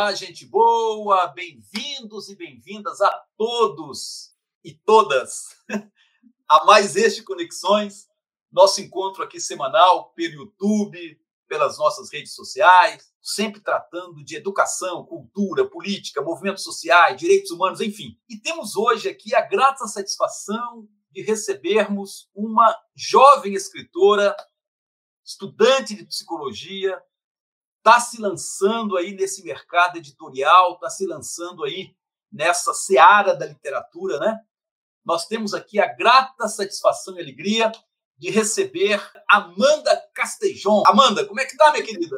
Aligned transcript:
Olá, 0.00 0.14
gente 0.14 0.46
boa, 0.46 1.26
bem-vindos 1.26 2.30
e 2.30 2.34
bem-vindas 2.34 3.02
a 3.02 3.10
todos 3.36 4.34
e 4.64 4.72
todas 4.72 5.54
a 6.48 6.64
mais 6.64 6.96
este 6.96 7.22
Conexões, 7.22 8.08
nosso 8.50 8.80
encontro 8.80 9.22
aqui 9.22 9.38
semanal 9.38 10.10
pelo 10.14 10.36
YouTube, 10.36 11.20
pelas 11.46 11.76
nossas 11.76 12.10
redes 12.10 12.34
sociais, 12.34 13.12
sempre 13.20 13.60
tratando 13.60 14.24
de 14.24 14.36
educação, 14.36 15.04
cultura, 15.04 15.68
política, 15.68 16.22
movimentos 16.22 16.64
sociais, 16.64 17.20
direitos 17.20 17.50
humanos, 17.50 17.82
enfim. 17.82 18.18
E 18.26 18.38
temos 18.38 18.76
hoje 18.76 19.06
aqui 19.06 19.34
a 19.34 19.42
grata 19.42 19.86
satisfação 19.86 20.88
de 21.10 21.20
recebermos 21.20 22.30
uma 22.34 22.74
jovem 22.96 23.52
escritora, 23.52 24.34
estudante 25.22 25.94
de 25.94 26.06
psicologia, 26.06 26.98
está 27.80 27.98
se 27.98 28.20
lançando 28.20 28.96
aí 28.96 29.12
nesse 29.12 29.42
mercado 29.42 29.96
editorial, 29.96 30.74
está 30.74 30.88
se 30.88 31.06
lançando 31.06 31.64
aí 31.64 31.94
nessa 32.30 32.72
seara 32.72 33.34
da 33.34 33.46
literatura, 33.46 34.18
né? 34.20 34.38
Nós 35.04 35.26
temos 35.26 35.54
aqui 35.54 35.80
a 35.80 35.86
grata 35.86 36.46
satisfação 36.46 37.16
e 37.16 37.20
alegria 37.20 37.72
de 38.18 38.30
receber 38.30 39.00
Amanda 39.28 39.96
Castejon. 40.14 40.82
Amanda, 40.86 41.26
como 41.26 41.40
é 41.40 41.46
que 41.46 41.56
tá, 41.56 41.72
minha 41.72 41.82
querida? 41.82 42.16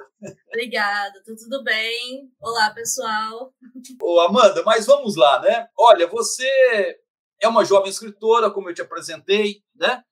Obrigada, 0.49 1.23
tá 1.25 1.33
tudo 1.39 1.63
bem? 1.63 2.29
Olá, 2.41 2.71
pessoal. 2.71 3.55
Ô, 4.03 4.21
Amanda, 4.21 4.65
mas 4.65 4.85
vamos 4.85 5.15
lá, 5.15 5.41
né? 5.41 5.69
Olha, 5.79 6.09
você 6.09 6.99
é 7.41 7.47
uma 7.47 7.65
jovem 7.65 7.89
escritora, 7.89 8.51
como 8.51 8.69
eu 8.69 8.75
te 8.75 8.83
apresentei, 8.83 9.63
né? 9.77 10.03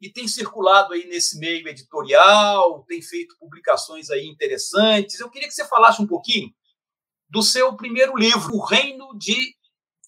E 0.00 0.10
tem 0.10 0.28
circulado 0.28 0.92
aí 0.92 1.06
nesse 1.06 1.38
meio 1.38 1.66
editorial, 1.68 2.84
tem 2.86 3.02
feito 3.02 3.36
publicações 3.38 4.10
aí 4.10 4.26
interessantes. 4.26 5.18
Eu 5.18 5.30
queria 5.30 5.48
que 5.48 5.54
você 5.54 5.66
falasse 5.66 6.00
um 6.00 6.06
pouquinho 6.06 6.50
do 7.28 7.42
seu 7.42 7.76
primeiro 7.76 8.16
livro, 8.16 8.54
O 8.54 8.64
Reino 8.64 9.16
de 9.18 9.54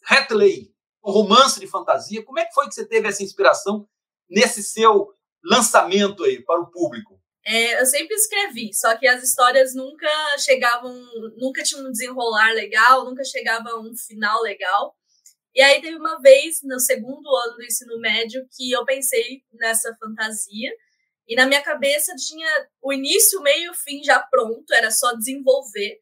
Hatley, 0.07 0.73
um 1.05 1.11
romance 1.11 1.59
de 1.59 1.67
fantasia. 1.67 2.25
Como 2.25 2.39
é 2.39 2.45
que 2.45 2.55
foi 2.55 2.69
que 2.69 2.75
você 2.75 2.87
teve 2.87 3.09
essa 3.09 3.23
inspiração 3.23 3.87
nesse 4.29 4.63
seu 4.63 5.09
lançamento 5.45 6.25
aí 6.25 6.43
para 6.43 6.61
o 6.61 6.71
público? 6.71 7.21
É, 7.45 7.81
eu 7.81 7.87
sempre 7.87 8.15
escrevi, 8.15 8.73
só 8.75 8.97
que 8.97 9.09
as 9.09 9.23
histórias 9.23 9.75
nunca 9.75 10.09
chegavam, 10.39 10.95
nunca 11.39 11.63
tinham 11.63 11.87
um 11.87 11.91
desenrolar 11.91 12.53
legal, 12.53 13.05
nunca 13.05 13.25
chegava 13.25 13.71
a 13.71 13.81
um 13.81 13.97
final 13.97 14.43
legal. 14.43 14.95
E 15.55 15.61
aí 15.61 15.81
teve 15.81 15.97
uma 15.97 16.21
vez, 16.21 16.61
no 16.63 16.79
segundo 16.79 17.29
ano 17.29 17.57
do 17.57 17.65
ensino 17.65 17.99
médio, 17.99 18.47
que 18.57 18.71
eu 18.71 18.85
pensei 18.85 19.43
nessa 19.53 19.95
fantasia. 19.97 20.71
E 21.27 21.35
na 21.35 21.47
minha 21.47 21.63
cabeça 21.63 22.15
tinha 22.17 22.49
o 22.83 22.93
início, 22.93 23.39
o 23.39 23.43
meio 23.43 23.65
e 23.65 23.71
o 23.71 23.75
fim 23.75 24.03
já 24.03 24.21
pronto, 24.21 24.73
era 24.73 24.91
só 24.91 25.15
desenvolver. 25.15 25.99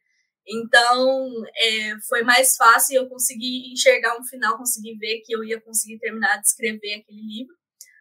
Então, 0.47 1.31
é, 1.55 1.99
foi 2.09 2.23
mais 2.23 2.57
fácil 2.57 2.97
eu 2.97 3.09
conseguir 3.09 3.71
enxergar 3.71 4.19
um 4.19 4.25
final, 4.25 4.57
conseguir 4.57 4.97
ver 4.97 5.21
que 5.21 5.35
eu 5.35 5.45
ia 5.45 5.61
conseguir 5.61 5.99
terminar 5.99 6.39
de 6.41 6.47
escrever 6.47 6.95
aquele 6.95 7.21
livro. 7.21 7.55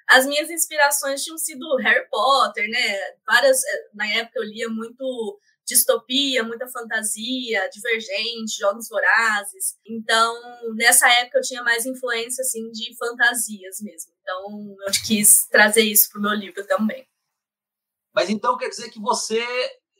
As 0.09 0.25
minhas 0.25 0.49
inspirações 0.49 1.23
tinham 1.23 1.37
sido 1.37 1.75
Harry 1.77 2.07
Potter, 2.09 2.69
né? 2.69 2.97
Várias, 3.25 3.61
é, 3.65 3.89
na 3.93 4.07
época 4.07 4.39
eu 4.39 4.43
lia 4.43 4.69
muito 4.69 5.39
distopia, 5.67 6.43
muita 6.43 6.67
fantasia, 6.67 7.69
divergente, 7.69 8.57
jogos 8.57 8.87
vorazes. 8.87 9.75
Então, 9.85 10.33
nessa 10.75 11.09
época 11.09 11.39
eu 11.39 11.43
tinha 11.43 11.61
mais 11.61 11.85
influência 11.85 12.41
assim 12.41 12.71
de 12.71 12.95
fantasias 12.97 13.81
mesmo. 13.81 14.13
Então, 14.21 14.75
eu 14.85 14.91
quis 15.05 15.45
trazer 15.47 15.81
isso 15.81 16.09
para 16.09 16.19
o 16.19 16.21
meu 16.21 16.33
livro 16.33 16.65
também. 16.65 17.05
Mas 18.15 18.29
então 18.29 18.57
quer 18.57 18.69
dizer 18.69 18.89
que 18.89 18.99
você, 18.99 19.45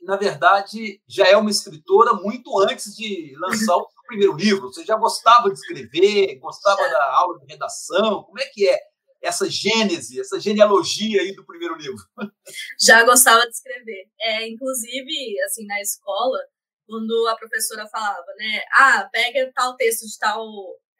na 0.02 0.16
verdade, 0.16 1.00
já 1.06 1.26
é 1.26 1.36
uma 1.36 1.50
escritora 1.50 2.14
muito 2.14 2.58
antes 2.60 2.96
de 2.96 3.36
lançar 3.38 3.76
o 3.76 3.88
seu 3.90 4.02
primeiro 4.06 4.34
livro. 4.34 4.72
Você 4.72 4.84
já 4.84 4.96
gostava 4.96 5.50
de 5.50 5.58
escrever, 5.58 6.38
gostava 6.40 6.80
é. 6.80 6.90
da 6.90 7.04
aula 7.18 7.38
de 7.38 7.46
redação. 7.46 8.24
Como 8.24 8.40
é 8.40 8.46
que 8.46 8.66
é 8.66 8.80
essa 9.22 9.48
gênese, 9.48 10.20
essa 10.20 10.38
genealogia 10.38 11.20
aí 11.20 11.34
do 11.34 11.44
primeiro 11.44 11.76
livro? 11.76 12.02
Já 12.80 13.02
gostava 13.04 13.42
de 13.42 13.50
escrever. 13.50 14.08
É, 14.20 14.48
inclusive, 14.48 15.40
assim, 15.42 15.66
na 15.66 15.80
escola, 15.80 16.38
quando 16.86 17.26
a 17.28 17.36
professora 17.36 17.86
falava, 17.88 18.26
né, 18.38 18.62
ah, 18.72 19.08
pega 19.12 19.50
tal 19.54 19.76
texto 19.76 20.06
de 20.06 20.18
tal 20.18 20.46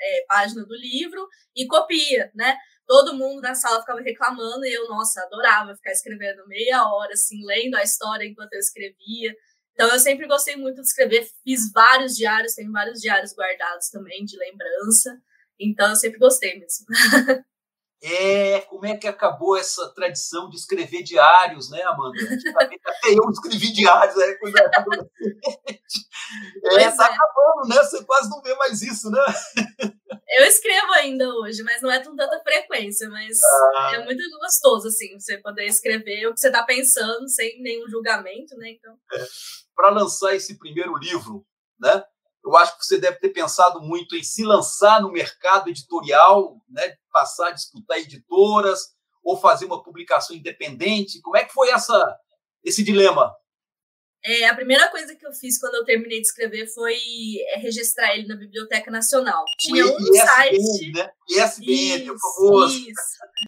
é, 0.00 0.24
página 0.28 0.64
do 0.64 0.74
livro 0.74 1.26
e 1.56 1.66
copia, 1.66 2.30
né? 2.34 2.56
Todo 2.86 3.14
mundo 3.14 3.42
na 3.42 3.54
sala 3.54 3.80
ficava 3.80 4.00
reclamando 4.00 4.64
e 4.64 4.72
eu, 4.72 4.88
nossa, 4.88 5.22
adorava 5.22 5.74
ficar 5.76 5.92
escrevendo 5.92 6.46
meia 6.46 6.84
hora, 6.88 7.12
assim, 7.12 7.44
lendo 7.44 7.76
a 7.76 7.82
história 7.82 8.24
enquanto 8.24 8.52
eu 8.54 8.60
escrevia. 8.60 9.34
Então, 9.72 9.88
eu 9.92 9.98
sempre 9.98 10.26
gostei 10.26 10.56
muito 10.56 10.80
de 10.80 10.88
escrever, 10.88 11.28
fiz 11.44 11.70
vários 11.72 12.16
diários, 12.16 12.54
tenho 12.54 12.72
vários 12.72 13.00
diários 13.00 13.32
guardados 13.32 13.88
também, 13.90 14.24
de 14.24 14.36
lembrança. 14.36 15.20
Então, 15.60 15.90
eu 15.90 15.96
sempre 15.96 16.18
gostei 16.18 16.58
mesmo. 16.58 16.86
É, 18.00 18.60
como 18.62 18.86
é 18.86 18.96
que 18.96 19.08
acabou 19.08 19.56
essa 19.56 19.92
tradição 19.92 20.48
de 20.48 20.56
escrever 20.56 21.02
diários, 21.02 21.68
né, 21.68 21.82
Amanda? 21.82 22.16
Até 22.86 23.08
eu 23.08 23.28
escrevi 23.30 23.72
diários, 23.72 24.16
é 24.16 24.34
coisa 24.36 24.58
É, 26.64 26.90
tá 26.90 27.04
é. 27.04 27.12
acabando, 27.12 27.68
né? 27.68 27.76
Você 27.82 28.04
quase 28.04 28.30
não 28.30 28.40
vê 28.40 28.54
mais 28.54 28.82
isso, 28.82 29.10
né? 29.10 29.20
Eu 30.28 30.44
escrevo 30.44 30.92
ainda 30.92 31.26
hoje, 31.26 31.62
mas 31.64 31.82
não 31.82 31.90
é 31.90 32.04
com 32.04 32.14
tanta 32.14 32.40
frequência, 32.42 33.08
mas 33.08 33.38
ah. 33.76 33.92
é 33.94 34.04
muito 34.04 34.22
gostoso, 34.38 34.88
assim, 34.88 35.18
você 35.18 35.38
poder 35.38 35.64
escrever 35.66 36.26
o 36.26 36.34
que 36.34 36.40
você 36.40 36.48
está 36.48 36.62
pensando 36.62 37.28
sem 37.28 37.60
nenhum 37.62 37.88
julgamento, 37.88 38.56
né? 38.58 38.70
Então... 38.70 38.94
É. 39.12 39.26
Para 39.74 39.90
lançar 39.90 40.34
esse 40.34 40.58
primeiro 40.58 40.96
livro, 40.96 41.44
né? 41.80 42.04
Eu 42.44 42.56
acho 42.56 42.78
que 42.78 42.84
você 42.84 42.98
deve 42.98 43.18
ter 43.18 43.30
pensado 43.30 43.80
muito 43.80 44.14
em 44.16 44.22
se 44.22 44.44
lançar 44.44 45.02
no 45.02 45.10
mercado 45.10 45.68
editorial, 45.68 46.56
né, 46.68 46.96
passar 47.18 47.48
a 47.48 47.52
disputar 47.52 47.98
editoras 47.98 48.80
ou 49.24 49.36
fazer 49.36 49.66
uma 49.66 49.82
publicação 49.82 50.36
independente. 50.36 51.20
Como 51.20 51.36
é 51.36 51.44
que 51.44 51.52
foi 51.52 51.70
essa, 51.70 52.16
esse 52.64 52.84
dilema? 52.84 53.34
É, 54.24 54.46
a 54.46 54.54
primeira 54.54 54.88
coisa 54.88 55.14
que 55.14 55.26
eu 55.26 55.32
fiz 55.32 55.58
quando 55.58 55.76
eu 55.76 55.84
terminei 55.84 56.20
de 56.20 56.26
escrever 56.26 56.66
foi 56.68 56.96
é, 57.54 57.58
registrar 57.58 58.14
ele 58.14 58.26
na 58.26 58.36
Biblioteca 58.36 58.90
Nacional. 58.90 59.44
Tinha 59.58 59.84
um 59.84 59.96
ISBN, 59.96 60.26
site. 60.26 60.92
Né? 60.92 61.10
ISBN, 61.28 62.02
isso, 62.02 62.06
por 62.06 62.18
favor. 62.18 62.68
Isso. 62.68 62.92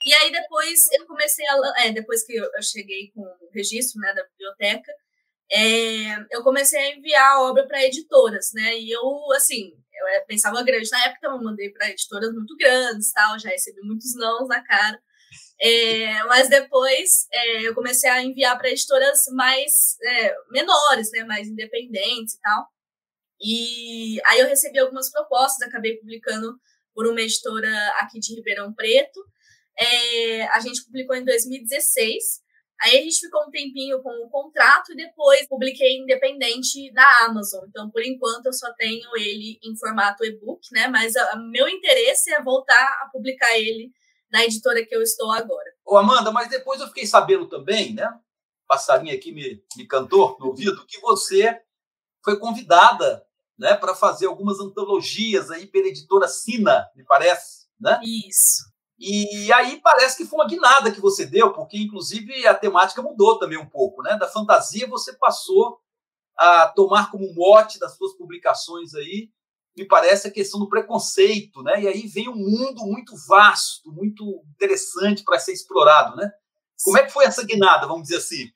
E 0.06 0.14
aí 0.14 0.32
depois 0.32 0.80
eu 0.92 1.06
comecei 1.06 1.44
a. 1.46 1.84
É, 1.84 1.92
depois 1.92 2.24
que 2.24 2.34
eu, 2.34 2.44
eu 2.44 2.62
cheguei 2.62 3.10
com 3.12 3.22
o 3.22 3.50
registro 3.52 4.00
né, 4.00 4.14
da 4.14 4.22
biblioteca, 4.24 4.92
é, 5.52 6.16
eu 6.30 6.42
comecei 6.44 6.78
a 6.78 6.96
enviar 6.96 7.32
a 7.32 7.42
obra 7.42 7.66
para 7.66 7.84
editoras, 7.84 8.50
né? 8.54 8.78
E 8.78 8.90
eu, 8.92 9.32
assim, 9.34 9.72
eu 10.16 10.26
pensava 10.26 10.62
grande. 10.62 10.90
Na 10.90 11.06
época 11.06 11.26
eu 11.26 11.42
mandei 11.42 11.70
para 11.70 11.90
editoras 11.90 12.32
muito 12.32 12.56
grandes, 12.56 13.12
tal, 13.12 13.38
já 13.38 13.48
recebi 13.50 13.80
muitos 13.82 14.14
nãos 14.16 14.48
na 14.48 14.62
cara. 14.62 15.00
É, 15.62 16.24
mas 16.24 16.48
depois 16.48 17.26
é, 17.32 17.62
eu 17.68 17.74
comecei 17.74 18.08
a 18.08 18.22
enviar 18.22 18.56
para 18.58 18.70
editoras 18.70 19.24
mais 19.32 19.96
é, 20.02 20.34
menores, 20.50 21.10
né, 21.12 21.24
mais 21.24 21.48
independentes 21.48 22.34
e 22.34 22.40
tal. 22.40 22.66
E 23.42 24.20
aí 24.26 24.40
eu 24.40 24.46
recebi 24.46 24.78
algumas 24.78 25.10
propostas, 25.10 25.66
acabei 25.68 25.96
publicando 25.98 26.58
por 26.94 27.06
uma 27.06 27.20
editora 27.20 27.70
aqui 27.98 28.18
de 28.18 28.34
Ribeirão 28.34 28.72
Preto. 28.72 29.20
É, 29.78 30.46
a 30.48 30.60
gente 30.60 30.84
publicou 30.84 31.16
em 31.16 31.24
2016 31.24 32.40
Aí 32.82 32.98
a 32.98 33.02
gente 33.02 33.20
ficou 33.20 33.42
um 33.46 33.50
tempinho 33.50 34.02
com 34.02 34.10
o 34.24 34.30
contrato 34.30 34.92
e 34.92 34.96
depois 34.96 35.46
publiquei 35.46 35.98
independente 35.98 36.90
da 36.92 37.26
Amazon. 37.26 37.64
Então, 37.68 37.90
por 37.90 38.02
enquanto, 38.02 38.46
eu 38.46 38.52
só 38.52 38.72
tenho 38.74 39.08
ele 39.16 39.58
em 39.62 39.76
formato 39.76 40.24
e-book, 40.24 40.60
né? 40.72 40.88
Mas 40.88 41.14
o 41.34 41.50
meu 41.50 41.68
interesse 41.68 42.32
é 42.32 42.42
voltar 42.42 43.00
a 43.02 43.10
publicar 43.12 43.58
ele 43.58 43.92
na 44.32 44.44
editora 44.44 44.84
que 44.86 44.94
eu 44.94 45.02
estou 45.02 45.30
agora. 45.30 45.70
Ô, 45.84 45.96
Amanda, 45.96 46.30
mas 46.30 46.48
depois 46.48 46.80
eu 46.80 46.86
fiquei 46.86 47.06
sabendo 47.06 47.48
também, 47.48 47.92
né? 47.92 48.08
Passarinho 48.66 49.14
aqui 49.14 49.32
me, 49.32 49.62
me 49.76 49.86
cantou 49.86 50.38
no 50.38 50.46
ouvido, 50.46 50.86
que 50.86 51.00
você 51.00 51.60
foi 52.24 52.38
convidada 52.38 53.26
né, 53.58 53.74
para 53.74 53.94
fazer 53.94 54.26
algumas 54.26 54.58
antologias 54.58 55.50
aí 55.50 55.66
pela 55.66 55.88
editora 55.88 56.26
Sina, 56.28 56.88
me 56.96 57.04
parece, 57.04 57.66
né? 57.78 58.00
Isso. 58.02 58.70
E 59.00 59.50
aí 59.50 59.80
parece 59.80 60.18
que 60.18 60.26
foi 60.26 60.38
uma 60.38 60.46
guinada 60.46 60.92
que 60.92 61.00
você 61.00 61.24
deu, 61.24 61.54
porque 61.54 61.78
inclusive 61.78 62.46
a 62.46 62.54
temática 62.54 63.00
mudou 63.00 63.38
também 63.38 63.56
um 63.56 63.68
pouco, 63.68 64.02
né? 64.02 64.18
Da 64.18 64.28
fantasia 64.28 64.86
você 64.86 65.14
passou 65.14 65.80
a 66.36 66.68
tomar 66.68 67.10
como 67.10 67.32
mote 67.34 67.78
das 67.78 67.96
suas 67.96 68.14
publicações 68.14 68.94
aí, 68.94 69.30
me 69.74 69.86
parece 69.86 70.28
a 70.28 70.30
questão 70.30 70.60
do 70.60 70.68
preconceito, 70.68 71.62
né? 71.62 71.82
E 71.82 71.88
aí 71.88 72.06
vem 72.08 72.28
um 72.28 72.34
mundo 72.34 72.84
muito 72.84 73.14
vasto, 73.26 73.90
muito 73.90 74.44
interessante 74.54 75.24
para 75.24 75.38
ser 75.38 75.54
explorado, 75.54 76.14
né? 76.16 76.30
Como 76.84 76.98
é 76.98 77.04
que 77.04 77.12
foi 77.12 77.24
essa 77.24 77.42
guinada, 77.42 77.86
vamos 77.86 78.02
dizer 78.02 78.18
assim? 78.18 78.50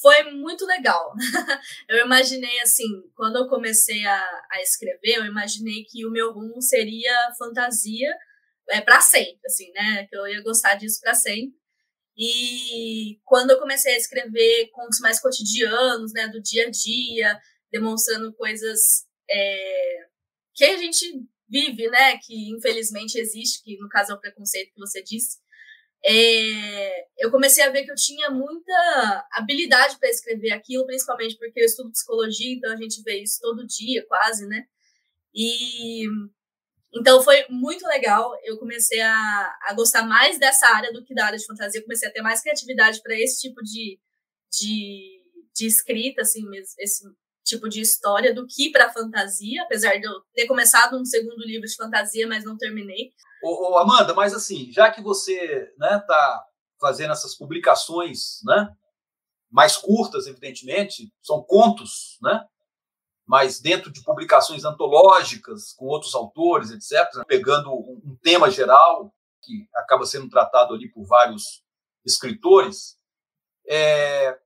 Foi 0.00 0.30
muito 0.30 0.64
legal. 0.66 1.12
eu 1.88 2.04
imaginei 2.04 2.60
assim, 2.60 2.86
quando 3.16 3.36
eu 3.36 3.48
comecei 3.48 4.06
a, 4.06 4.24
a 4.52 4.62
escrever, 4.62 5.16
eu 5.16 5.24
imaginei 5.24 5.82
que 5.82 6.06
o 6.06 6.10
meu 6.12 6.32
rumo 6.32 6.62
seria 6.62 7.34
fantasia 7.36 8.08
é, 8.70 8.80
para 8.80 9.00
sempre, 9.00 9.40
assim, 9.46 9.70
né? 9.72 10.06
Que 10.08 10.16
eu 10.16 10.26
ia 10.26 10.42
gostar 10.42 10.74
disso 10.74 11.00
para 11.00 11.14
sempre. 11.14 11.56
E 12.16 13.20
quando 13.24 13.50
eu 13.50 13.58
comecei 13.58 13.94
a 13.94 13.98
escrever 13.98 14.68
contos 14.72 14.98
mais 15.00 15.20
cotidianos, 15.20 16.12
né, 16.12 16.26
do 16.28 16.42
dia 16.42 16.66
a 16.66 16.70
dia, 16.70 17.40
demonstrando 17.70 18.32
coisas 18.34 19.06
é, 19.30 20.06
que 20.54 20.64
a 20.64 20.76
gente 20.76 21.04
vive, 21.48 21.88
né? 21.88 22.18
Que 22.18 22.50
infelizmente 22.50 23.18
existe, 23.18 23.62
que 23.62 23.76
no 23.78 23.88
caso 23.88 24.12
é 24.12 24.14
o 24.14 24.20
preconceito 24.20 24.72
que 24.74 24.80
você 24.80 25.02
disse. 25.02 25.38
É, 26.04 27.06
eu 27.18 27.30
comecei 27.30 27.62
a 27.64 27.70
ver 27.70 27.84
que 27.84 27.90
eu 27.90 27.96
tinha 27.96 28.30
muita 28.30 29.26
habilidade 29.32 29.98
para 29.98 30.08
escrever 30.08 30.52
aquilo, 30.52 30.86
principalmente 30.86 31.36
porque 31.36 31.60
eu 31.60 31.64
estudo 31.64 31.90
psicologia, 31.90 32.54
então 32.54 32.72
a 32.72 32.76
gente 32.76 33.02
vê 33.02 33.20
isso 33.20 33.40
todo 33.40 33.66
dia, 33.66 34.04
quase, 34.06 34.46
né? 34.46 34.64
E 35.34 36.06
então 36.94 37.22
foi 37.22 37.44
muito 37.50 37.86
legal. 37.86 38.32
Eu 38.42 38.58
comecei 38.58 39.00
a, 39.00 39.58
a 39.62 39.74
gostar 39.74 40.04
mais 40.04 40.38
dessa 40.38 40.66
área 40.68 40.92
do 40.92 41.04
que 41.04 41.14
da 41.14 41.26
área 41.26 41.38
de 41.38 41.46
fantasia. 41.46 41.82
Comecei 41.82 42.08
a 42.08 42.12
ter 42.12 42.22
mais 42.22 42.40
criatividade 42.40 43.02
para 43.02 43.14
esse 43.14 43.40
tipo 43.40 43.62
de, 43.62 43.98
de, 44.50 45.22
de 45.54 45.66
escrita, 45.66 46.22
assim, 46.22 46.44
esse 46.78 47.04
tipo 47.44 47.68
de 47.68 47.80
história, 47.80 48.34
do 48.34 48.46
que 48.46 48.70
para 48.70 48.92
fantasia, 48.92 49.62
apesar 49.62 49.96
de 49.96 50.06
eu 50.06 50.12
ter 50.34 50.46
começado 50.46 50.98
um 50.98 51.04
segundo 51.04 51.44
livro 51.44 51.66
de 51.66 51.76
fantasia, 51.76 52.26
mas 52.26 52.44
não 52.44 52.56
terminei. 52.56 53.12
Ô, 53.42 53.72
ô, 53.72 53.78
Amanda, 53.78 54.14
mas 54.14 54.34
assim, 54.34 54.70
já 54.70 54.90
que 54.90 55.02
você 55.02 55.72
né, 55.78 56.02
tá 56.06 56.44
fazendo 56.80 57.12
essas 57.12 57.34
publicações, 57.34 58.40
né, 58.44 58.68
mais 59.50 59.76
curtas, 59.76 60.26
evidentemente, 60.26 61.10
são 61.22 61.42
contos, 61.42 62.18
né, 62.22 62.44
mas 63.28 63.60
dentro 63.60 63.92
de 63.92 64.02
publicações 64.02 64.64
antológicas 64.64 65.74
com 65.74 65.84
outros 65.84 66.14
autores, 66.14 66.70
etc., 66.70 67.24
pegando 67.26 67.70
um 67.70 68.16
tema 68.22 68.50
geral 68.50 69.14
que 69.42 69.68
acaba 69.76 70.06
sendo 70.06 70.30
tratado 70.30 70.72
ali 70.72 70.90
por 70.90 71.04
vários 71.04 71.62
escritores. 72.06 72.96
É, 73.68 74.38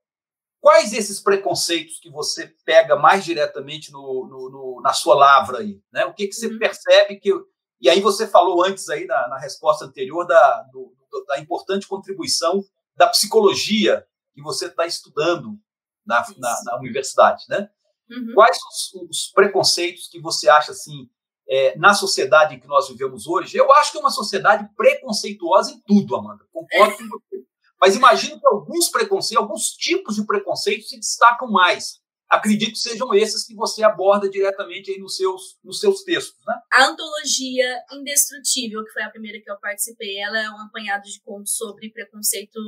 quais 0.59 0.91
esses 0.91 1.21
preconceitos 1.21 1.97
que 2.01 2.09
você 2.09 2.53
pega 2.65 2.97
mais 2.97 3.23
diretamente 3.23 3.89
no, 3.89 4.27
no, 4.27 4.49
no, 4.49 4.81
na 4.81 4.91
sua 4.91 5.15
lavra 5.15 5.59
aí? 5.59 5.81
Né? 5.89 6.05
O 6.05 6.13
que, 6.13 6.27
que 6.27 6.35
você 6.35 6.47
uhum. 6.47 6.59
percebe 6.59 7.15
que 7.15 7.31
e 7.79 7.89
aí 7.89 7.99
você 8.01 8.27
falou 8.27 8.65
antes 8.65 8.89
aí 8.89 9.05
na, 9.05 9.27
na 9.29 9.37
resposta 9.37 9.85
anterior 9.85 10.25
da, 10.25 10.61
do, 10.71 10.93
da 11.27 11.39
importante 11.39 11.87
contribuição 11.87 12.63
da 12.95 13.07
psicologia 13.07 14.05
que 14.33 14.41
você 14.41 14.67
está 14.67 14.85
estudando 14.85 15.57
na, 16.05 16.25
na, 16.37 16.63
na, 16.63 16.77
universidade, 16.77 17.43
né? 17.49 17.69
Uhum. 18.09 18.33
Quais 18.33 18.57
os, 18.57 19.09
os, 19.09 19.31
preconceitos 19.33 20.07
que 20.07 20.19
você 20.19 20.49
acha 20.49 20.71
assim 20.71 21.09
é, 21.49 21.77
na 21.77 21.93
sociedade 21.93 22.55
em 22.55 22.59
que 22.59 22.67
nós 22.67 22.87
vivemos 22.89 23.27
hoje? 23.27 23.57
Eu 23.57 23.71
acho 23.73 23.91
que 23.91 23.97
é 23.97 24.01
uma 24.01 24.11
sociedade 24.11 24.67
preconceituosa 24.75 25.71
em 25.71 25.81
tudo, 25.81 26.15
Amanda. 26.15 26.45
Concordo 26.51 26.97
com 26.97 27.03
você. 27.03 27.43
Mas 27.79 27.95
imagino 27.95 28.39
que 28.39 28.47
alguns 28.47 28.89
preconceitos, 28.89 29.43
alguns 29.43 29.69
tipos 29.71 30.15
de 30.15 30.25
preconceitos 30.25 30.89
se 30.89 30.97
destacam 30.97 31.49
mais 31.49 32.01
acredito 32.33 32.71
que 32.71 32.79
sejam 32.79 33.13
esses 33.13 33.45
que 33.45 33.55
você 33.55 33.83
aborda 33.83 34.29
diretamente 34.29 34.91
aí 34.91 34.97
nos 34.97 35.15
seus, 35.15 35.57
nos 35.63 35.79
seus 35.79 36.03
textos, 36.03 36.39
né? 36.45 36.55
A 36.71 36.85
antologia 36.85 37.83
Indestrutível, 37.91 38.83
que 38.83 38.91
foi 38.91 39.03
a 39.03 39.09
primeira 39.09 39.39
que 39.41 39.49
eu 39.49 39.59
participei, 39.59 40.17
ela 40.19 40.39
é 40.39 40.49
um 40.49 40.59
apanhado 40.61 41.03
de 41.03 41.21
contos 41.21 41.55
sobre 41.55 41.91
preconceito 41.91 42.59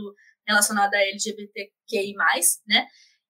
relacionado 0.48 0.94
a 0.94 1.00
LGBTQI+, 1.00 2.14
né? 2.68 2.86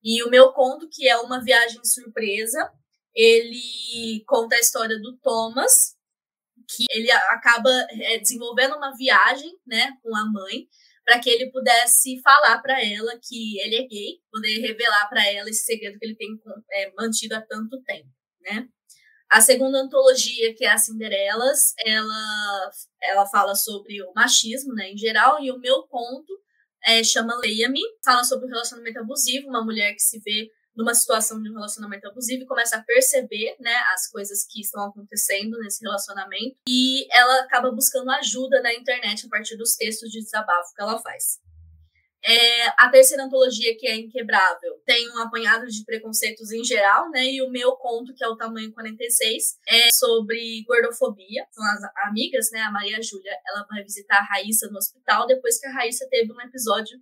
E 0.06 0.24
o 0.24 0.30
meu 0.30 0.54
conto, 0.54 0.88
que 0.88 1.08
é 1.10 1.18
uma 1.18 1.44
viagem 1.44 1.84
surpresa, 1.84 2.72
ele 3.16 4.24
conta 4.28 4.56
a 4.56 4.60
história 4.60 5.00
do 5.00 5.18
Thomas, 5.18 5.96
que 6.70 6.86
ele 6.92 7.10
acaba 7.12 7.72
é, 7.90 8.20
desenvolvendo 8.20 8.76
uma 8.76 8.96
viagem, 8.96 9.52
né, 9.66 9.92
com 10.04 10.16
a 10.16 10.32
mãe, 10.32 10.68
para 11.04 11.20
que 11.20 11.30
ele 11.30 11.52
pudesse 11.52 12.22
falar 12.22 12.62
para 12.62 12.84
ela 12.84 13.20
que 13.22 13.60
ele 13.60 13.76
é 13.78 13.88
gay, 13.88 14.20
poder 14.32 14.60
revelar 14.60 15.08
para 15.10 15.28
ela 15.28 15.50
esse 15.50 15.64
segredo 15.64 15.98
que 15.98 16.06
ele 16.06 16.16
tem 16.16 16.30
é, 16.72 16.92
mantido 16.96 17.36
há 17.36 17.42
tanto 17.42 17.82
tempo, 17.84 18.10
né? 18.42 18.68
A 19.30 19.42
segunda 19.42 19.80
antologia, 19.80 20.54
que 20.56 20.66
é 20.66 20.72
a 20.72 20.78
Cinderelas, 20.78 21.74
ela, 21.84 22.72
ela 23.02 23.26
fala 23.26 23.56
sobre 23.56 24.02
o 24.04 24.14
machismo, 24.14 24.74
né, 24.74 24.92
em 24.92 24.98
geral, 24.98 25.44
e 25.44 25.52
o 25.52 25.60
meu 25.60 25.84
conto 25.88 26.32
é, 26.86 27.04
chama 27.04 27.36
Leia-me, 27.38 27.82
fala 28.04 28.24
sobre 28.24 28.46
o 28.46 28.50
relacionamento 28.50 29.00
abusivo, 29.00 29.50
uma 29.50 29.64
mulher 29.64 29.94
que 29.94 30.02
se 30.02 30.20
vê 30.20 30.52
numa 30.76 30.94
situação 30.94 31.42
de 31.42 31.50
um 31.50 31.54
relacionamento 31.54 32.08
abusivo 32.08 32.44
e 32.44 32.46
começa 32.46 32.76
a 32.76 32.84
perceber, 32.84 33.56
né, 33.60 33.76
as 33.94 34.10
coisas 34.12 34.46
que 34.46 34.60
estão 34.60 34.84
acontecendo 34.84 35.58
nesse 35.60 35.84
relacionamento 35.84 36.58
e 36.68 37.08
ela 37.16 37.42
acaba 37.42 37.72
buscando 37.72 38.12
ajuda 38.12 38.62
na 38.62 38.74
internet 38.74 39.26
a 39.26 39.30
partir 39.30 39.56
dos 39.56 39.76
textos 39.76 40.12
de 40.12 40.22
desabafo 40.22 40.74
que 40.76 40.82
ela 40.82 41.00
faz. 41.00 41.40
É, 42.28 42.68
a 42.84 42.90
terceira 42.90 43.24
antologia, 43.24 43.78
que 43.78 43.86
é 43.88 43.96
Inquebrável, 43.96 44.82
tem 44.84 45.08
um 45.12 45.20
apanhado 45.20 45.68
de 45.68 45.86
preconceitos 45.86 46.52
em 46.52 46.64
geral, 46.64 47.12
né? 47.12 47.24
E 47.24 47.40
o 47.44 47.52
meu 47.52 47.74
conto, 47.74 48.16
que 48.16 48.24
é 48.24 48.28
o 48.28 48.36
tamanho 48.36 48.74
46, 48.74 49.60
é 49.70 49.92
sobre 49.92 50.64
gordofobia. 50.68 51.46
São 51.52 51.64
as 51.64 52.08
amigas, 52.08 52.50
né? 52.52 52.62
A 52.62 52.72
Maria 52.72 53.00
Júlia, 53.00 53.32
ela 53.48 53.64
vai 53.70 53.84
visitar 53.84 54.18
a 54.18 54.24
Raíssa 54.24 54.68
no 54.70 54.78
hospital 54.78 55.28
depois 55.28 55.60
que 55.60 55.68
a 55.68 55.72
Raíssa 55.72 56.08
teve 56.10 56.32
um 56.34 56.42
episódio 56.42 56.98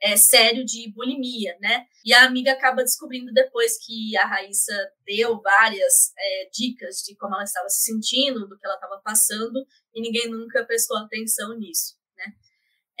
é, 0.00 0.16
sério 0.16 0.64
de 0.64 0.92
bulimia, 0.92 1.56
né? 1.60 1.84
E 2.04 2.14
a 2.14 2.24
amiga 2.24 2.52
acaba 2.52 2.84
descobrindo 2.84 3.32
depois 3.32 3.84
que 3.84 4.16
a 4.16 4.26
Raíssa 4.26 4.72
deu 5.04 5.40
várias 5.40 6.12
é, 6.16 6.50
dicas 6.52 7.02
de 7.04 7.16
como 7.16 7.34
ela 7.34 7.42
estava 7.42 7.68
se 7.68 7.82
sentindo, 7.82 8.46
do 8.46 8.56
que 8.56 8.64
ela 8.64 8.76
estava 8.76 9.00
passando, 9.04 9.66
e 9.92 10.00
ninguém 10.00 10.30
nunca 10.30 10.64
prestou 10.64 10.96
atenção 10.98 11.58
nisso? 11.58 11.97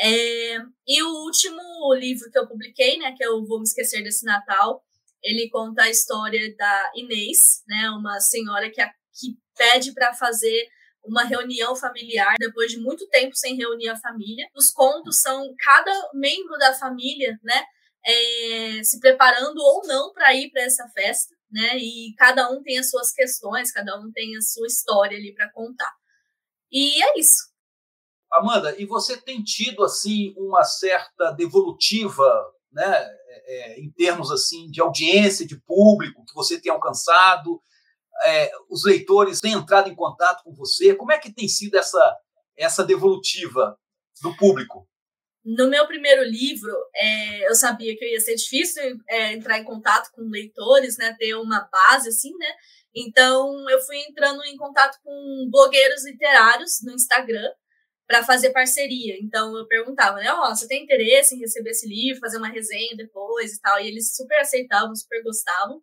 É, 0.00 0.58
e 0.86 1.02
o 1.02 1.08
último 1.24 1.94
livro 1.94 2.30
que 2.30 2.38
eu 2.38 2.46
publiquei, 2.46 2.98
né, 2.98 3.14
que 3.16 3.24
eu 3.24 3.44
Vou 3.44 3.58
Me 3.58 3.64
Esquecer 3.64 4.02
Desse 4.02 4.24
Natal, 4.24 4.84
ele 5.22 5.50
conta 5.50 5.82
a 5.82 5.90
história 5.90 6.54
da 6.56 6.92
Inês, 6.94 7.62
né, 7.66 7.90
uma 7.90 8.20
senhora 8.20 8.70
que, 8.70 8.80
a, 8.80 8.88
que 8.88 9.36
pede 9.56 9.92
para 9.92 10.14
fazer 10.14 10.68
uma 11.04 11.24
reunião 11.24 11.74
familiar, 11.74 12.36
depois 12.38 12.70
de 12.70 12.78
muito 12.78 13.08
tempo 13.08 13.34
sem 13.34 13.56
reunir 13.56 13.88
a 13.88 13.98
família. 13.98 14.48
Os 14.54 14.70
contos 14.70 15.20
são 15.20 15.52
cada 15.58 16.10
membro 16.14 16.56
da 16.58 16.74
família, 16.74 17.38
né, 17.42 17.64
é, 18.06 18.82
se 18.84 19.00
preparando 19.00 19.58
ou 19.58 19.84
não 19.86 20.12
para 20.12 20.32
ir 20.34 20.50
para 20.50 20.62
essa 20.62 20.86
festa, 20.90 21.34
né, 21.50 21.76
e 21.76 22.14
cada 22.16 22.48
um 22.50 22.62
tem 22.62 22.78
as 22.78 22.88
suas 22.88 23.10
questões, 23.12 23.72
cada 23.72 23.98
um 23.98 24.12
tem 24.12 24.36
a 24.36 24.42
sua 24.42 24.66
história 24.66 25.16
ali 25.16 25.34
para 25.34 25.50
contar. 25.50 25.92
E 26.70 27.02
é 27.02 27.18
isso. 27.18 27.48
Amanda, 28.32 28.74
e 28.78 28.84
você 28.84 29.16
tem 29.16 29.42
tido 29.42 29.82
assim 29.82 30.34
uma 30.36 30.62
certa 30.64 31.30
devolutiva, 31.32 32.52
né, 32.72 32.84
é, 32.84 33.76
é 33.76 33.80
em 33.80 33.90
termos 33.90 34.30
assim 34.30 34.70
de 34.70 34.80
audiência, 34.80 35.46
de 35.46 35.58
público 35.60 36.24
que 36.26 36.34
você 36.34 36.60
tem 36.60 36.70
alcançado? 36.70 37.60
é, 38.24 38.50
os 38.68 38.84
leitores 38.84 39.40
têm 39.40 39.52
entrado 39.52 39.88
em 39.88 39.94
contato 39.94 40.42
com 40.42 40.54
você? 40.54 40.94
Como 40.94 41.12
é 41.12 41.18
que 41.18 41.32
tem 41.32 41.48
sido 41.48 41.76
essa, 41.76 42.16
essa 42.56 42.84
devolutiva 42.84 43.76
do 44.22 44.36
público? 44.36 44.88
No 45.44 45.68
meu 45.68 45.86
primeiro 45.86 46.22
livro, 46.24 46.72
é, 46.94 47.48
eu 47.48 47.54
sabia 47.54 47.96
que 47.96 48.04
ia 48.04 48.20
ser 48.20 48.34
difícil 48.34 48.82
é, 49.08 49.32
entrar 49.32 49.58
em 49.58 49.64
contato 49.64 50.10
com 50.12 50.22
leitores, 50.22 50.98
né, 50.98 51.14
ter 51.18 51.34
uma 51.36 51.68
base 51.72 52.08
assim, 52.08 52.36
né? 52.36 52.52
Então 52.94 53.68
eu 53.70 53.80
fui 53.80 53.96
entrando 53.98 54.44
em 54.44 54.56
contato 54.56 54.98
com 55.02 55.48
blogueiros 55.50 56.04
literários 56.04 56.80
no 56.82 56.92
Instagram 56.92 57.48
para 58.08 58.24
fazer 58.24 58.50
parceria. 58.50 59.18
Então 59.20 59.56
eu 59.56 59.66
perguntava, 59.68 60.16
né, 60.16 60.32
ó, 60.32 60.50
oh, 60.50 60.56
você 60.56 60.66
tem 60.66 60.82
interesse 60.82 61.34
em 61.34 61.40
receber 61.40 61.70
esse 61.70 61.86
livro, 61.86 62.20
fazer 62.20 62.38
uma 62.38 62.48
resenha 62.48 62.96
depois 62.96 63.52
e 63.52 63.60
tal? 63.60 63.78
E 63.78 63.86
eles 63.86 64.16
super 64.16 64.40
aceitavam, 64.40 64.96
super 64.96 65.22
gostavam. 65.22 65.82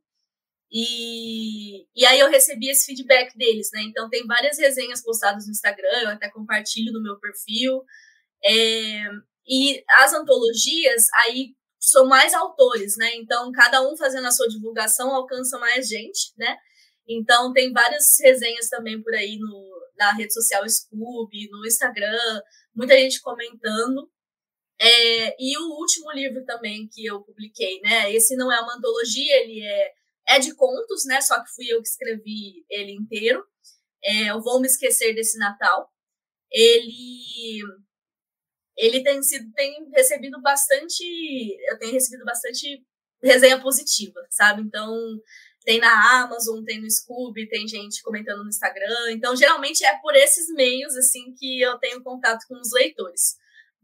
E, 0.71 1.85
e 1.95 2.05
aí 2.05 2.19
eu 2.19 2.29
recebi 2.29 2.69
esse 2.69 2.87
feedback 2.87 3.37
deles, 3.37 3.69
né? 3.71 3.83
Então 3.83 4.09
tem 4.09 4.25
várias 4.25 4.57
resenhas 4.57 5.03
postadas 5.03 5.45
no 5.45 5.51
Instagram, 5.51 6.01
eu 6.01 6.09
até 6.09 6.29
compartilho 6.29 6.91
no 6.91 7.03
meu 7.03 7.19
perfil. 7.19 7.83
É, 8.43 9.03
e 9.47 9.83
as 9.97 10.11
antologias, 10.13 11.05
aí 11.23 11.55
são 11.79 12.07
mais 12.07 12.33
autores, 12.33 12.97
né? 12.97 13.15
Então 13.17 13.51
cada 13.51 13.87
um 13.87 13.95
fazendo 13.95 14.25
a 14.25 14.31
sua 14.31 14.47
divulgação 14.47 15.13
alcança 15.13 15.59
mais 15.59 15.87
gente, 15.87 16.33
né? 16.37 16.57
Então 17.07 17.53
tem 17.53 17.71
várias 17.71 18.17
resenhas 18.19 18.67
também 18.67 18.99
por 19.01 19.13
aí 19.13 19.37
no, 19.37 19.74
na 19.97 20.11
rede 20.13 20.33
social 20.33 20.67
Scooby, 20.67 21.49
no 21.49 21.65
Instagram, 21.65 22.41
muita 22.75 22.95
gente 22.97 23.21
comentando. 23.21 24.09
É, 24.79 25.35
e 25.39 25.57
o 25.57 25.79
último 25.79 26.11
livro 26.11 26.43
também 26.45 26.87
que 26.91 27.05
eu 27.05 27.21
publiquei, 27.21 27.79
né? 27.81 28.11
Esse 28.13 28.35
não 28.35 28.51
é 28.51 28.59
uma 28.61 28.75
antologia, 28.75 29.41
ele 29.41 29.61
é 29.63 29.93
é 30.27 30.39
de 30.39 30.55
contos, 30.55 31.05
né? 31.05 31.21
Só 31.21 31.41
que 31.43 31.53
fui 31.53 31.67
eu 31.71 31.81
que 31.81 31.87
escrevi 31.87 32.65
ele 32.69 32.91
inteiro. 32.93 33.45
É, 34.03 34.31
eu 34.31 34.41
vou 34.41 34.59
me 34.59 34.67
esquecer 34.67 35.13
desse 35.13 35.37
Natal. 35.37 35.89
Ele 36.51 37.61
ele 38.77 39.03
tem 39.03 39.21
sido 39.23 39.51
tem 39.53 39.89
recebido 39.95 40.41
bastante, 40.41 41.03
eu 41.69 41.79
tenho 41.79 41.93
recebido 41.93 42.25
bastante 42.25 42.83
resenha 43.23 43.61
positiva, 43.61 44.19
sabe? 44.29 44.61
Então, 44.61 44.93
tem 45.65 45.79
na 45.79 46.21
Amazon, 46.21 46.63
tem 46.63 46.79
no 46.79 46.89
Scooby, 46.89 47.49
tem 47.49 47.67
gente 47.67 48.01
comentando 48.03 48.43
no 48.43 48.49
Instagram. 48.49 49.11
Então, 49.11 49.35
geralmente 49.35 49.83
é 49.83 49.97
por 49.97 50.15
esses 50.15 50.47
meios 50.53 50.95
assim 50.95 51.33
que 51.37 51.59
eu 51.59 51.77
tenho 51.79 52.01
contato 52.03 52.45
com 52.47 52.55
os 52.59 52.71
leitores 52.71 53.35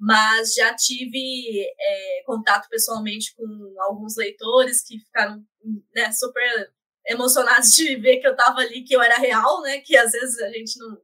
mas 0.04 0.56
já 0.56 0.74
tive 0.74 1.64
é, 1.80 2.24
contato 2.26 2.68
pessoalmente 2.70 3.36
com 3.36 3.76
alguns 3.82 4.18
leitores 4.18 4.84
que 4.84 4.98
ficaram 4.98 5.46
né, 5.94 6.12
super 6.12 6.72
emocionados 7.06 7.70
de 7.74 7.96
ver 7.98 8.18
que 8.18 8.26
eu 8.26 8.32
estava 8.32 8.62
ali, 8.62 8.84
que 8.84 8.96
eu 8.96 9.02
era 9.02 9.18
real, 9.18 9.62
né? 9.62 9.80
Que 9.82 9.96
às 9.96 10.12
vezes 10.12 10.40
a 10.40 10.50
gente 10.50 10.80
não, 10.80 10.98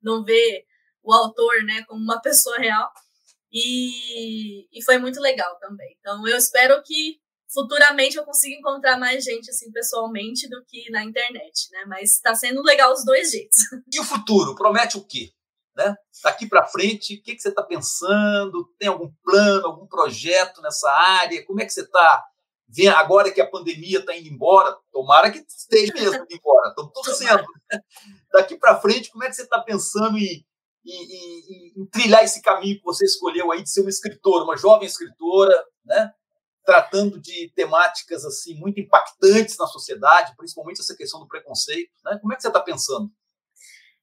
não 0.00 0.24
vê 0.24 0.64
o 1.02 1.12
autor, 1.12 1.64
né, 1.64 1.82
como 1.88 2.00
uma 2.00 2.22
pessoa 2.22 2.56
real. 2.58 2.88
E, 3.52 4.68
e 4.72 4.82
foi 4.84 4.98
muito 4.98 5.20
legal 5.20 5.58
também. 5.58 5.96
Então, 5.98 6.24
eu 6.26 6.36
espero 6.36 6.80
que 6.84 7.20
futuramente 7.54 8.16
eu 8.16 8.24
consiga 8.24 8.56
encontrar 8.56 8.98
mais 8.98 9.22
gente 9.24 9.48
assim 9.48 9.70
pessoalmente 9.70 10.48
do 10.48 10.62
que 10.66 10.90
na 10.90 11.04
internet, 11.04 11.70
né? 11.70 11.84
Mas 11.86 12.10
está 12.10 12.34
sendo 12.34 12.62
legal 12.62 12.92
os 12.92 13.04
dois 13.04 13.30
jeitos. 13.30 13.58
E 13.94 14.00
o 14.00 14.04
futuro 14.04 14.56
promete 14.56 14.98
o 14.98 15.06
quê? 15.06 15.30
Né? 15.76 15.94
Daqui 16.22 16.48
para 16.48 16.66
frente, 16.66 17.16
o 17.16 17.22
que, 17.22 17.34
que 17.34 17.40
você 17.40 17.48
está 17.48 17.62
pensando? 17.62 18.68
Tem 18.78 18.88
algum 18.88 19.10
plano, 19.22 19.66
algum 19.66 19.86
projeto 19.86 20.60
nessa 20.60 20.90
área? 20.90 21.44
Como 21.46 21.60
é 21.60 21.64
que 21.64 21.72
você 21.72 21.82
está 21.82 22.24
agora 22.96 23.30
que 23.30 23.40
a 23.40 23.48
pandemia 23.48 24.00
está 24.00 24.16
indo 24.16 24.28
embora? 24.28 24.76
Tomara 24.92 25.30
que 25.30 25.38
esteja 25.38 25.92
mesmo 25.94 26.16
indo 26.16 26.34
embora. 26.34 26.68
Estamos 26.70 26.92
torcendo. 26.92 27.44
Daqui 28.32 28.56
para 28.56 28.80
frente, 28.80 29.10
como 29.10 29.24
é 29.24 29.28
que 29.28 29.34
você 29.34 29.42
está 29.42 29.60
pensando 29.60 30.18
em, 30.18 30.44
em, 30.84 31.02
em, 31.02 31.72
em, 31.76 31.86
trilhar 31.86 32.24
esse 32.24 32.42
caminho 32.42 32.78
que 32.78 32.84
você 32.84 33.04
escolheu 33.04 33.52
aí 33.52 33.62
de 33.62 33.70
ser 33.70 33.82
uma 33.82 33.90
escritora, 33.90 34.44
uma 34.44 34.56
jovem 34.56 34.86
escritora, 34.86 35.54
né? 35.84 36.12
Tratando 36.64 37.20
de 37.20 37.52
temáticas 37.54 38.24
assim 38.24 38.54
muito 38.54 38.80
impactantes 38.80 39.56
na 39.58 39.66
sociedade, 39.66 40.34
principalmente 40.36 40.80
essa 40.80 40.96
questão 40.96 41.20
do 41.20 41.28
preconceito, 41.28 41.92
né? 42.04 42.18
Como 42.20 42.32
é 42.32 42.36
que 42.36 42.42
você 42.42 42.48
está 42.48 42.60
pensando? 42.60 43.10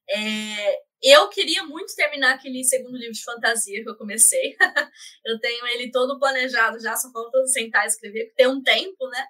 É, 0.08 0.78
eu 1.02 1.28
queria 1.28 1.64
muito 1.64 1.94
terminar 1.96 2.34
aquele 2.34 2.62
segundo 2.62 2.96
livro 2.96 3.12
de 3.12 3.24
fantasia 3.24 3.82
que 3.82 3.90
eu 3.90 3.96
comecei. 3.96 4.56
eu 5.24 5.40
tenho 5.40 5.66
ele 5.66 5.90
todo 5.90 6.18
planejado 6.18 6.78
já, 6.78 6.94
só 6.94 7.10
falta 7.10 7.44
sentar 7.46 7.84
e 7.84 7.88
escrever, 7.88 8.26
porque 8.26 8.36
tem 8.36 8.46
um 8.46 8.62
tempo, 8.62 9.08
né? 9.08 9.26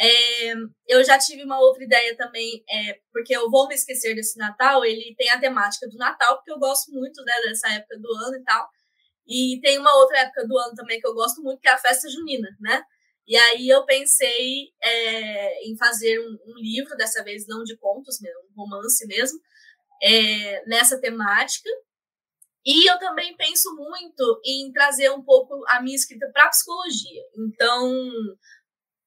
É, 0.00 0.52
eu 0.86 1.02
já 1.02 1.18
tive 1.18 1.42
uma 1.42 1.58
outra 1.58 1.82
ideia 1.82 2.16
também, 2.16 2.62
é, 2.70 3.00
porque 3.12 3.36
eu 3.36 3.50
vou 3.50 3.66
me 3.66 3.74
esquecer 3.74 4.14
desse 4.14 4.38
Natal, 4.38 4.84
ele 4.84 5.14
tem 5.16 5.28
a 5.30 5.40
temática 5.40 5.88
do 5.88 5.96
Natal, 5.96 6.36
porque 6.36 6.52
eu 6.52 6.58
gosto 6.58 6.92
muito 6.92 7.20
né, 7.24 7.32
dessa 7.42 7.68
época 7.72 7.98
do 7.98 8.08
ano 8.14 8.36
e 8.36 8.44
tal. 8.44 8.68
E 9.28 9.60
tem 9.60 9.78
uma 9.78 9.94
outra 9.96 10.20
época 10.20 10.46
do 10.46 10.56
ano 10.58 10.74
também 10.74 11.00
que 11.00 11.06
eu 11.06 11.14
gosto 11.14 11.42
muito, 11.42 11.60
que 11.60 11.68
é 11.68 11.72
a 11.72 11.78
festa 11.78 12.08
junina, 12.08 12.48
né? 12.60 12.82
E 13.26 13.36
aí 13.36 13.68
eu 13.68 13.84
pensei 13.84 14.72
é, 14.82 15.68
em 15.68 15.76
fazer 15.76 16.18
um, 16.18 16.38
um, 16.46 16.58
livro, 16.58 16.96
dessa 16.96 17.22
vez 17.22 17.46
não 17.46 17.62
de 17.62 17.76
contos, 17.76 18.18
mesmo, 18.22 18.40
um 18.50 18.62
romance 18.62 19.06
mesmo, 19.06 19.38
é, 20.02 20.64
nessa 20.66 20.98
temática. 20.98 21.68
E 22.64 22.90
eu 22.90 22.98
também 22.98 23.36
penso 23.36 23.74
muito 23.76 24.40
em 24.44 24.72
trazer 24.72 25.10
um 25.10 25.22
pouco 25.22 25.62
a 25.68 25.82
minha 25.82 25.94
escrita 25.94 26.30
para 26.32 26.44
a 26.44 26.48
psicologia. 26.48 27.22
Então, 27.36 27.92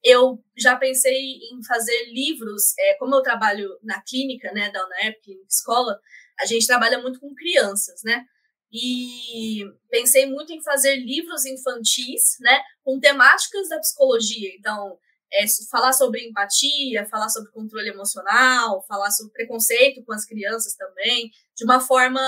eu 0.03 0.43
já 0.55 0.75
pensei 0.75 1.39
em 1.51 1.63
fazer 1.65 2.05
livros, 2.11 2.77
é, 2.77 2.93
como 2.95 3.15
eu 3.15 3.23
trabalho 3.23 3.69
na 3.81 4.01
clínica, 4.03 4.51
né, 4.51 4.69
da 4.71 4.87
clínica 5.23 5.47
escola, 5.49 5.99
a 6.39 6.45
gente 6.45 6.67
trabalha 6.67 6.99
muito 6.99 7.19
com 7.19 7.33
crianças, 7.33 8.01
né? 8.03 8.25
E 8.71 9.65
pensei 9.89 10.25
muito 10.25 10.53
em 10.53 10.63
fazer 10.63 10.95
livros 10.95 11.45
infantis, 11.45 12.37
né, 12.39 12.61
com 12.83 12.99
temáticas 12.99 13.67
da 13.67 13.79
psicologia. 13.79 14.49
Então, 14.57 14.97
é, 15.33 15.45
falar 15.69 15.93
sobre 15.93 16.27
empatia, 16.27 17.05
falar 17.09 17.29
sobre 17.29 17.51
controle 17.51 17.89
emocional, 17.89 18.83
falar 18.87 19.11
sobre 19.11 19.33
preconceito 19.33 20.03
com 20.05 20.13
as 20.13 20.25
crianças 20.25 20.75
também, 20.75 21.31
de 21.55 21.63
uma 21.63 21.79
forma 21.79 22.21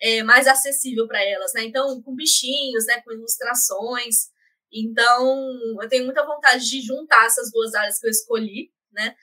é, 0.00 0.22
mais 0.22 0.46
acessível 0.46 1.06
para 1.06 1.22
elas, 1.22 1.52
né? 1.54 1.64
Então, 1.64 2.02
com 2.02 2.14
bichinhos, 2.14 2.86
né? 2.86 3.00
Com 3.02 3.12
ilustrações. 3.12 4.28
Então, 4.72 5.50
eu 5.80 5.88
tenho 5.88 6.04
muita 6.04 6.24
vontade 6.26 6.68
de 6.68 6.80
juntar 6.82 7.26
essas 7.26 7.50
duas 7.50 7.74
áreas 7.74 7.98
que 7.98 8.06
eu 8.06 8.10
escolhi, 8.10 8.70
né? 8.92 9.14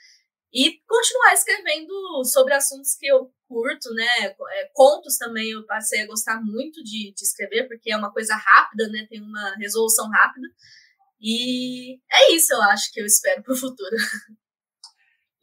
E 0.52 0.80
continuar 0.88 1.34
escrevendo 1.34 2.24
sobre 2.26 2.54
assuntos 2.54 2.96
que 2.96 3.08
eu 3.08 3.32
curto, 3.54 3.94
né? 3.94 4.08
É, 4.26 4.70
contos 4.74 5.18
também 5.18 5.52
eu 5.52 5.64
passei 5.66 6.02
a 6.02 6.08
gostar 6.08 6.42
muito 6.42 6.84
de, 6.84 7.14
de 7.16 7.24
escrever, 7.24 7.68
porque 7.68 7.92
é 7.92 7.98
uma 7.98 8.12
coisa 8.12 8.36
rápida, 8.36 8.88
né? 8.90 9.06
Tem 9.08 9.22
uma 9.22 9.56
resolução 9.58 10.10
rápida. 10.10 10.48
E 11.22 12.00
é 12.12 12.34
isso, 12.34 12.52
eu 12.54 12.62
acho 12.64 12.92
que 12.92 13.00
eu 13.00 13.06
espero 13.06 13.44
para 13.44 13.54
o 13.54 13.58
futuro. 13.58 13.96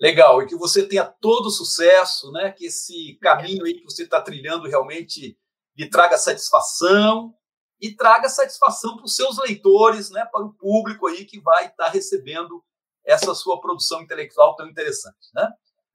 Legal, 0.00 0.42
e 0.42 0.46
que 0.46 0.56
você 0.56 0.86
tenha 0.86 1.04
todo 1.04 1.46
o 1.46 1.50
sucesso, 1.50 2.32
né? 2.32 2.50
Que 2.50 2.66
esse 2.66 3.18
caminho 3.20 3.64
aí 3.64 3.74
que 3.74 3.84
você 3.84 4.02
está 4.02 4.20
trilhando 4.20 4.68
realmente 4.68 5.38
lhe 5.76 5.88
traga 5.88 6.18
satisfação 6.18 7.34
e 7.80 7.94
traga 7.94 8.28
satisfação 8.28 8.96
para 8.96 9.04
os 9.04 9.14
seus 9.14 9.38
leitores, 9.38 10.10
né? 10.10 10.26
Para 10.32 10.44
o 10.44 10.52
público 10.54 11.06
aí 11.06 11.24
que 11.24 11.40
vai 11.40 11.66
estar 11.66 11.86
tá 11.86 11.90
recebendo 11.90 12.62
essa 13.04 13.34
sua 13.34 13.60
produção 13.60 14.02
intelectual 14.02 14.56
tão 14.56 14.68
interessante, 14.68 15.28
né? 15.34 15.48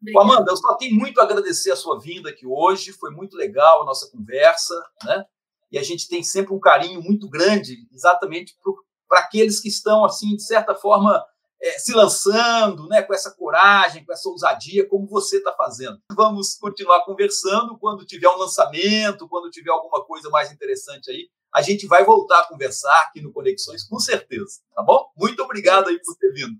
Obrigada. 0.06 0.26
Amanda, 0.26 0.52
eu 0.52 0.58
só 0.58 0.76
tenho 0.76 0.96
muito 0.96 1.20
a 1.20 1.24
agradecer 1.24 1.72
a 1.72 1.76
sua 1.76 2.00
vinda 2.00 2.30
aqui 2.30 2.46
hoje, 2.46 2.94
foi 2.94 3.10
muito 3.12 3.36
legal 3.36 3.82
a 3.82 3.86
nossa 3.86 4.10
conversa, 4.12 4.76
né? 5.04 5.26
E 5.72 5.80
a 5.80 5.84
gente 5.84 6.08
tem 6.08 6.24
sempre 6.24 6.54
um 6.54 6.60
carinho 6.60 7.02
muito 7.02 7.28
grande, 7.28 7.88
exatamente 7.92 8.56
para 9.08 9.20
aqueles 9.20 9.60
que 9.60 9.68
estão, 9.68 10.06
assim, 10.06 10.36
de 10.36 10.44
certa 10.44 10.76
forma, 10.76 11.24
é, 11.62 11.80
se 11.80 11.94
lançando, 11.94 12.88
né, 12.88 13.02
com 13.02 13.14
essa 13.14 13.32
coragem, 13.32 14.06
com 14.06 14.14
essa 14.14 14.30
ousadia, 14.30 14.88
como 14.88 15.08
você 15.08 15.38
está 15.38 15.52
fazendo. 15.54 16.00
Vamos 16.16 16.56
continuar 16.56 17.04
conversando 17.04 17.78
quando 17.80 18.06
tiver 18.06 18.30
um 18.30 18.38
lançamento, 18.38 19.28
quando 19.28 19.50
tiver 19.50 19.72
alguma 19.72 20.06
coisa 20.06 20.30
mais 20.30 20.52
interessante 20.52 21.10
aí. 21.10 21.28
A 21.54 21.62
gente 21.62 21.88
vai 21.88 22.04
voltar 22.04 22.42
a 22.42 22.48
conversar 22.48 22.96
aqui 23.08 23.22
no 23.22 23.32
Conexões, 23.32 23.84
com 23.84 23.98
certeza, 24.00 24.62
tá 24.76 24.84
bom? 24.84 25.10
Muito 25.18 25.42
obrigado 25.42 25.88
aí 25.88 26.00
por 26.00 26.16
ter 26.16 26.32
vindo. 26.32 26.56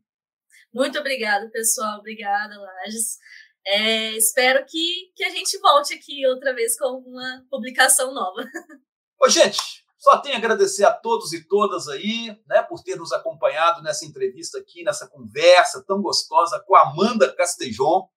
Muito 0.76 1.00
obrigada, 1.00 1.50
pessoal. 1.52 2.00
Obrigada, 2.00 2.60
Lages. 2.60 3.18
É, 3.66 4.12
espero 4.18 4.66
que, 4.66 5.10
que 5.16 5.24
a 5.24 5.30
gente 5.30 5.58
volte 5.60 5.94
aqui 5.94 6.28
outra 6.28 6.54
vez 6.54 6.78
com 6.78 6.98
uma 6.98 7.46
publicação 7.50 8.14
nova. 8.14 8.44
Ô, 9.18 9.30
gente, 9.30 9.58
só 9.98 10.18
tenho 10.18 10.36
a 10.36 10.38
agradecer 10.38 10.84
a 10.84 10.92
todos 10.92 11.32
e 11.32 11.48
todas 11.48 11.88
aí, 11.88 12.38
né, 12.46 12.62
por 12.62 12.84
ter 12.84 12.98
nos 12.98 13.14
acompanhado 13.14 13.82
nessa 13.82 14.06
entrevista 14.06 14.60
aqui, 14.60 14.84
nessa 14.84 15.08
conversa 15.08 15.82
tão 15.88 16.02
gostosa 16.02 16.62
com 16.68 16.76
a 16.76 16.82
Amanda 16.82 17.34
Castejon. 17.34 18.10